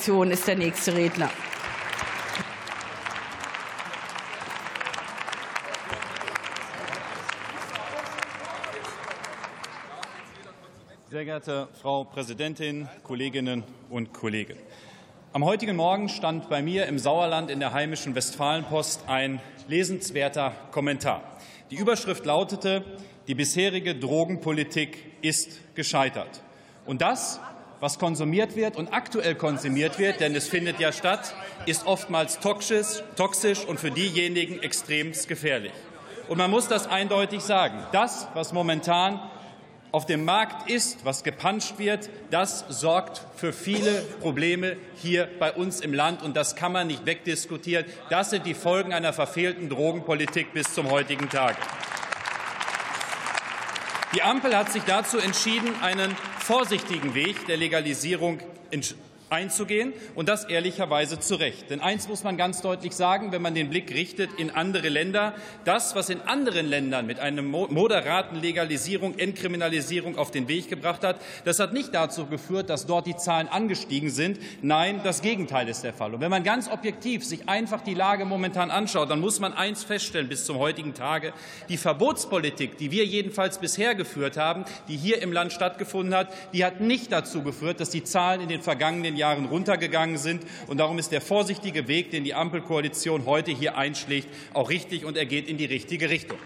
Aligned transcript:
Fraktion 0.00 0.30
ist 0.30 0.48
der 0.48 0.56
nächste 0.56 0.94
Redner. 0.94 1.28
Sehr 11.10 11.26
geehrte 11.26 11.68
Frau 11.82 12.04
Präsidentin, 12.04 12.88
Kolleginnen 13.02 13.62
und 13.90 14.14
Kollegen! 14.14 14.56
Am 15.34 15.44
heutigen 15.44 15.76
Morgen 15.76 16.08
stand 16.08 16.48
bei 16.48 16.62
mir 16.62 16.86
im 16.86 16.98
Sauerland 16.98 17.50
in 17.50 17.60
der 17.60 17.74
heimischen 17.74 18.14
Westfalenpost 18.14 19.06
ein 19.06 19.38
lesenswerter 19.68 20.54
Kommentar. 20.70 21.20
Die 21.70 21.76
Überschrift 21.76 22.24
lautete, 22.24 22.86
die 23.28 23.34
bisherige 23.34 23.94
Drogenpolitik 23.94 24.96
ist 25.20 25.60
gescheitert. 25.74 26.40
Und 26.86 27.02
das, 27.02 27.38
was 27.80 27.98
konsumiert 27.98 28.56
wird 28.56 28.76
und 28.76 28.92
aktuell 28.92 29.34
konsumiert 29.34 29.98
wird, 29.98 30.20
denn 30.20 30.34
es 30.34 30.48
findet 30.48 30.78
ja 30.78 30.92
statt, 30.92 31.34
ist 31.66 31.86
oftmals 31.86 32.38
toxisch, 32.38 33.02
toxisch 33.16 33.64
und 33.64 33.80
für 33.80 33.90
diejenigen 33.90 34.62
extrem 34.62 35.12
gefährlich. 35.26 35.72
Und 36.28 36.38
man 36.38 36.50
muss 36.50 36.68
das 36.68 36.86
eindeutig 36.86 37.40
sagen. 37.40 37.82
Das, 37.92 38.28
was 38.34 38.52
momentan 38.52 39.20
auf 39.92 40.06
dem 40.06 40.24
Markt 40.24 40.70
ist, 40.70 41.04
was 41.04 41.24
gepanscht 41.24 41.78
wird, 41.78 42.08
das 42.30 42.64
sorgt 42.68 43.22
für 43.34 43.52
viele 43.52 44.02
Probleme 44.20 44.76
hier 44.94 45.28
bei 45.40 45.52
uns 45.52 45.80
im 45.80 45.92
Land. 45.92 46.22
Und 46.22 46.36
das 46.36 46.54
kann 46.54 46.70
man 46.70 46.86
nicht 46.86 47.06
wegdiskutieren. 47.06 47.84
Das 48.08 48.30
sind 48.30 48.46
die 48.46 48.54
Folgen 48.54 48.92
einer 48.92 49.12
verfehlten 49.12 49.68
Drogenpolitik 49.68 50.52
bis 50.52 50.72
zum 50.72 50.90
heutigen 50.90 51.28
Tage. 51.28 51.56
Die 54.14 54.22
Ampel 54.22 54.56
hat 54.56 54.72
sich 54.72 54.82
dazu 54.82 55.18
entschieden, 55.18 55.72
einen 55.82 56.16
vorsichtigen 56.40 57.14
Weg 57.14 57.46
der 57.46 57.56
Legalisierung 57.56 58.40
einzugehen, 59.30 59.92
und 60.14 60.28
das 60.28 60.44
ehrlicherweise 60.44 61.20
zu 61.20 61.36
Recht. 61.36 61.70
Denn 61.70 61.80
eins 61.80 62.08
muss 62.08 62.24
man 62.24 62.36
ganz 62.36 62.60
deutlich 62.60 62.92
sagen, 62.92 63.32
wenn 63.32 63.40
man 63.40 63.54
den 63.54 63.70
Blick 63.70 63.94
richtet 63.94 64.30
in 64.38 64.50
andere 64.50 64.88
Länder, 64.88 65.34
das, 65.64 65.94
was 65.94 66.10
in 66.10 66.20
anderen 66.22 66.66
Ländern 66.66 67.06
mit 67.06 67.20
einer 67.20 67.42
moderaten 67.42 68.40
Legalisierung, 68.40 69.18
Entkriminalisierung 69.18 70.18
auf 70.18 70.30
den 70.30 70.48
Weg 70.48 70.68
gebracht 70.68 71.04
hat, 71.04 71.20
das 71.44 71.60
hat 71.60 71.72
nicht 71.72 71.94
dazu 71.94 72.26
geführt, 72.26 72.70
dass 72.70 72.86
dort 72.86 73.06
die 73.06 73.16
Zahlen 73.16 73.48
angestiegen 73.48 74.10
sind. 74.10 74.38
Nein, 74.62 75.00
das 75.04 75.22
Gegenteil 75.22 75.68
ist 75.68 75.84
der 75.84 75.94
Fall. 75.94 76.12
Und 76.14 76.20
wenn 76.20 76.30
man 76.30 76.42
ganz 76.42 76.68
objektiv 76.68 77.24
sich 77.24 77.48
einfach 77.48 77.82
die 77.82 77.94
Lage 77.94 78.24
momentan 78.24 78.70
anschaut, 78.70 79.10
dann 79.10 79.20
muss 79.20 79.38
man 79.38 79.52
eins 79.52 79.84
feststellen 79.84 80.28
bis 80.28 80.44
zum 80.44 80.58
heutigen 80.58 80.92
Tage. 80.94 81.32
Die 81.68 81.76
Verbotspolitik, 81.76 82.78
die 82.78 82.90
wir 82.90 83.06
jedenfalls 83.06 83.58
bisher 83.58 83.94
geführt 83.94 84.36
haben, 84.36 84.64
die 84.88 84.96
hier 84.96 85.22
im 85.22 85.32
Land 85.32 85.52
stattgefunden 85.52 86.14
hat, 86.14 86.32
die 86.52 86.64
hat 86.64 86.80
nicht 86.80 87.12
dazu 87.12 87.42
geführt, 87.42 87.78
dass 87.78 87.90
die 87.90 88.02
Zahlen 88.02 88.40
in 88.40 88.48
den 88.48 88.62
vergangenen 88.62 89.19
Jahren 89.20 89.46
runtergegangen 89.46 90.18
sind. 90.18 90.42
Und 90.66 90.78
darum 90.78 90.98
ist 90.98 91.12
der 91.12 91.20
vorsichtige 91.20 91.86
Weg, 91.86 92.10
den 92.10 92.24
die 92.24 92.34
Ampelkoalition 92.34 93.26
heute 93.26 93.52
hier 93.52 93.76
einschlägt, 93.76 94.28
auch 94.52 94.70
richtig, 94.70 95.04
und 95.04 95.16
er 95.16 95.26
geht 95.26 95.48
in 95.48 95.56
die 95.56 95.66
richtige 95.66 96.10
Richtung. 96.10 96.38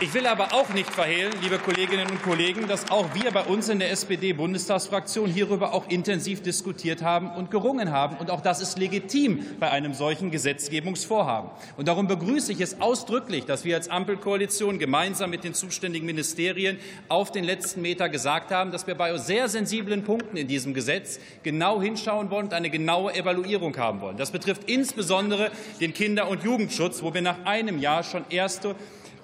Ich 0.00 0.14
will 0.14 0.26
aber 0.26 0.52
auch 0.52 0.68
nicht 0.70 0.90
verhehlen, 0.90 1.32
liebe 1.42 1.58
Kolleginnen 1.58 2.08
und 2.10 2.22
Kollegen, 2.22 2.66
dass 2.66 2.90
auch 2.90 3.14
wir 3.14 3.30
bei 3.30 3.44
uns 3.44 3.68
in 3.68 3.78
der 3.78 3.92
SPD-Bundestagsfraktion 3.92 5.30
hierüber 5.30 5.72
auch 5.74 5.88
intensiv 5.88 6.42
diskutiert 6.42 7.02
haben 7.02 7.30
und 7.30 7.52
gerungen 7.52 7.92
haben. 7.92 8.16
Und 8.16 8.30
auch 8.30 8.40
das 8.40 8.60
ist 8.60 8.78
legitim 8.78 9.46
bei 9.60 9.70
einem 9.70 9.94
solchen 9.94 10.32
Gesetzgebungsvorhaben. 10.32 11.50
Und 11.76 11.86
darum 11.86 12.08
begrüße 12.08 12.50
ich 12.50 12.60
es 12.60 12.80
ausdrücklich, 12.80 13.44
dass 13.44 13.64
wir 13.64 13.76
als 13.76 13.88
Ampelkoalition 13.90 14.80
gemeinsam 14.80 15.30
mit 15.30 15.44
den 15.44 15.54
zuständigen 15.54 16.06
Ministerien 16.06 16.78
auf 17.08 17.30
den 17.30 17.44
letzten 17.44 17.80
Meter 17.82 18.08
gesagt 18.08 18.50
haben, 18.50 18.72
dass 18.72 18.88
wir 18.88 18.96
bei 18.96 19.16
sehr 19.18 19.48
sensiblen 19.48 20.02
Punkten 20.02 20.36
in 20.36 20.48
diesem 20.48 20.74
Gesetz 20.74 21.20
genau 21.44 21.80
hinschauen 21.80 22.30
wollen 22.30 22.46
und 22.46 22.54
eine 22.54 22.70
genaue 22.70 23.14
Evaluierung 23.14 23.76
haben 23.76 24.00
wollen. 24.00 24.16
Das 24.16 24.32
betrifft 24.32 24.64
insbesondere 24.68 25.52
den 25.80 25.94
Kinder- 25.94 26.28
und 26.28 26.42
Jugendschutz, 26.42 27.02
wo 27.02 27.14
wir 27.14 27.22
nach 27.22 27.44
einem 27.44 27.78
Jahr 27.78 28.02
schon 28.02 28.24
erste 28.30 28.74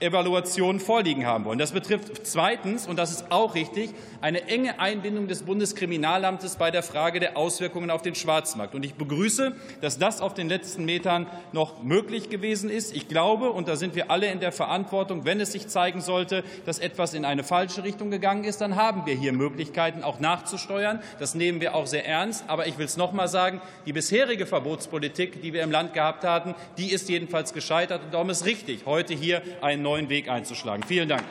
Evaluation 0.00 0.80
vorliegen 0.80 1.26
haben 1.26 1.44
wollen. 1.44 1.58
Das 1.58 1.72
betrifft 1.72 2.26
zweitens, 2.26 2.86
und 2.86 2.96
das 2.96 3.10
ist 3.10 3.30
auch 3.30 3.54
richtig, 3.54 3.90
eine 4.20 4.48
enge 4.48 4.80
Einbindung 4.80 5.28
des 5.28 5.42
Bundeskriminalamtes 5.42 6.56
bei 6.56 6.70
der 6.70 6.82
Frage 6.82 7.20
der 7.20 7.36
Auswirkungen 7.36 7.90
auf 7.90 8.02
den 8.02 8.14
Schwarzmarkt. 8.14 8.74
Und 8.74 8.84
ich 8.84 8.94
begrüße, 8.94 9.54
dass 9.80 9.98
das 9.98 10.20
auf 10.20 10.34
den 10.34 10.48
letzten 10.48 10.84
Metern 10.84 11.26
noch 11.52 11.82
möglich 11.82 12.28
gewesen 12.30 12.70
ist. 12.70 12.94
Ich 12.94 13.08
glaube, 13.08 13.50
und 13.50 13.68
da 13.68 13.76
sind 13.76 13.94
wir 13.94 14.10
alle 14.10 14.26
in 14.30 14.40
der 14.40 14.52
Verantwortung, 14.52 15.24
wenn 15.24 15.40
es 15.40 15.52
sich 15.52 15.68
zeigen 15.68 16.00
sollte, 16.00 16.44
dass 16.66 16.78
etwas 16.78 17.14
in 17.14 17.24
eine 17.24 17.44
falsche 17.44 17.84
Richtung 17.84 18.10
gegangen 18.10 18.44
ist, 18.44 18.60
dann 18.60 18.76
haben 18.76 19.06
wir 19.06 19.14
hier 19.14 19.32
Möglichkeiten, 19.32 20.02
auch 20.02 20.20
nachzusteuern. 20.20 21.00
Das 21.18 21.34
nehmen 21.34 21.60
wir 21.60 21.74
auch 21.74 21.86
sehr 21.86 22.06
ernst. 22.06 22.44
Aber 22.48 22.66
ich 22.66 22.78
will 22.78 22.86
es 22.86 22.96
noch 22.96 23.12
mal 23.12 23.28
sagen, 23.28 23.60
die 23.86 23.92
bisherige 23.92 24.46
Verbotspolitik, 24.46 25.42
die 25.42 25.52
wir 25.52 25.62
im 25.62 25.70
Land 25.70 25.94
gehabt 25.94 26.24
haben, 26.24 26.54
die 26.78 26.92
ist 26.92 27.08
jedenfalls 27.08 27.52
gescheitert. 27.52 28.02
Und 28.04 28.14
darum 28.14 28.30
ist 28.30 28.46
richtig, 28.46 28.86
heute 28.86 29.14
hier 29.14 29.42
einen 29.60 29.82
neuen 29.90 30.08
Weg 30.08 30.28
einzuschlagen. 30.28 30.84
Vielen 30.84 31.08
Dank. 31.08 31.24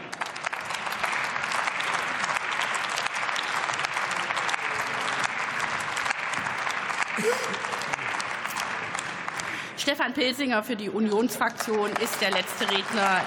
Stefan 9.78 10.14
Pilsinger 10.14 10.62
für 10.62 10.76
die 10.76 10.90
Unionsfraktion 10.90 11.90
ist 12.04 12.22
der 12.22 12.32
letzte 12.32 12.70
Redner 12.70 13.18